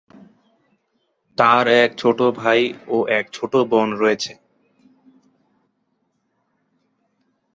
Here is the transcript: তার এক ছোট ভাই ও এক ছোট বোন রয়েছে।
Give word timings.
তার 1.37 1.65
এক 1.81 1.91
ছোট 1.97 2.19
ভাই 2.39 2.61
ও 2.87 2.97
এক 3.09 3.25
ছোট 3.33 3.53
বোন 3.71 3.87
রয়েছে। 3.93 4.31